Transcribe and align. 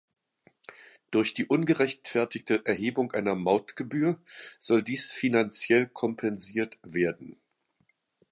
Durch 1.11 1.35
die 1.35 1.45
ungerechtfertigte 1.45 2.65
Erhebung 2.65 3.11
einer 3.11 3.35
Mautgebühr 3.35 4.19
soll 4.59 4.81
dies 4.81 5.11
finanziell 5.11 5.85
kompensiert 5.87 6.79
werden. 6.81 7.39